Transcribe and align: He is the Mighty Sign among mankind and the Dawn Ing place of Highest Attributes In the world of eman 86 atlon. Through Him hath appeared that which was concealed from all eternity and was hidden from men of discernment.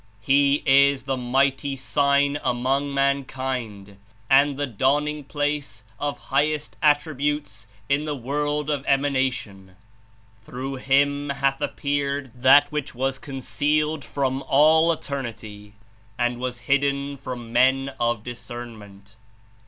He 0.21 0.63
is 0.65 1.03
the 1.03 1.15
Mighty 1.15 1.75
Sign 1.75 2.39
among 2.43 2.91
mankind 2.91 3.97
and 4.31 4.57
the 4.57 4.65
Dawn 4.65 5.07
Ing 5.07 5.25
place 5.25 5.83
of 5.99 6.17
Highest 6.33 6.75
Attributes 6.81 7.67
In 7.87 8.05
the 8.05 8.15
world 8.15 8.71
of 8.71 8.83
eman 8.87 9.15
86 9.15 9.45
atlon. 9.49 9.75
Through 10.43 10.75
Him 10.77 11.29
hath 11.29 11.61
appeared 11.61 12.31
that 12.33 12.71
which 12.71 12.95
was 12.95 13.19
concealed 13.19 14.03
from 14.03 14.43
all 14.47 14.91
eternity 14.91 15.73
and 16.17 16.39
was 16.39 16.61
hidden 16.61 17.15
from 17.15 17.53
men 17.53 17.93
of 17.99 18.23
discernment. 18.23 19.13